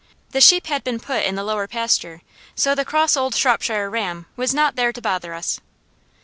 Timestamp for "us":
5.35-5.59